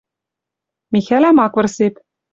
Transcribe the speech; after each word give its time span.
Михӓлӓм 0.91 1.37
ак 1.45 1.53
вырсеп. 1.57 1.93